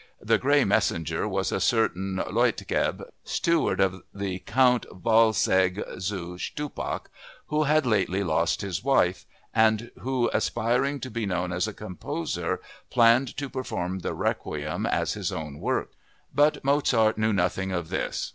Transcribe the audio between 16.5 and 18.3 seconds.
Mozart knew nothing of this.